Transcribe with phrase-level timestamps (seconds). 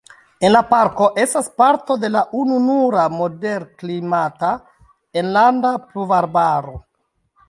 [0.47, 4.49] En la parko estas parto de la ununura moderklimata
[5.23, 6.75] enlanda pluvarbaro.